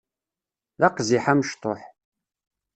[0.79, 1.81] D aqziḥ amecṭuḥ.